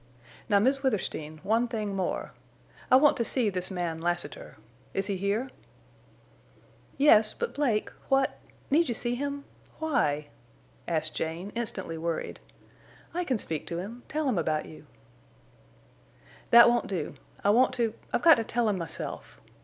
Now, 0.49 0.57
Miss 0.57 0.81
Withersteen, 0.81 1.41
one 1.43 1.67
thing 1.67 1.95
more. 1.95 2.31
I 2.89 2.95
want 2.95 3.17
to 3.17 3.23
see 3.23 3.51
this 3.51 3.69
man 3.69 3.99
Lassiter. 3.99 4.57
Is 4.95 5.05
he 5.05 5.15
here?" 5.15 5.51
"Yes, 6.97 7.35
but, 7.35 7.53
Blake—what—Need 7.53 8.87
you 8.89 8.95
see 8.95 9.13
him? 9.13 9.45
Why?" 9.77 10.29
asked 10.87 11.13
Jane, 11.13 11.51
instantly 11.53 11.99
worried. 11.99 12.39
"I 13.13 13.23
can 13.23 13.37
speak 13.37 13.67
to 13.67 13.77
him—tell 13.77 14.27
him 14.27 14.39
about 14.39 14.65
you." 14.65 14.87
"That 16.49 16.67
won't 16.67 16.87
do. 16.87 17.13
I 17.43 17.51
want 17.51 17.71
to—I've 17.75 18.23
got 18.23 18.37
to 18.37 18.43
tell 18.43 18.69
him 18.69 18.79
myself. 18.79 19.39